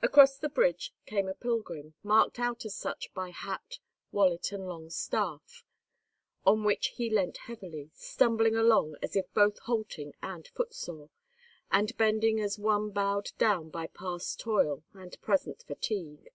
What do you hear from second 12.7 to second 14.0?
bowed down by